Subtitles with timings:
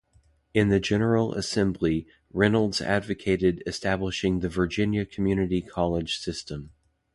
[0.55, 6.71] In the General Assembly, Reynolds advocated establishing the Virginia Community College System.